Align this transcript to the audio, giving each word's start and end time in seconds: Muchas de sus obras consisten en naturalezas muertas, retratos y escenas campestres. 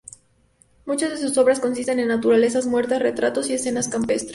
Muchas 0.87 1.11
de 1.11 1.17
sus 1.19 1.37
obras 1.37 1.59
consisten 1.59 1.99
en 1.99 2.07
naturalezas 2.07 2.65
muertas, 2.65 3.03
retratos 3.03 3.51
y 3.51 3.53
escenas 3.53 3.87
campestres. 3.87 4.29